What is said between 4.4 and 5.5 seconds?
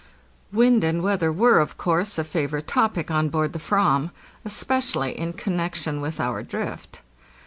especially in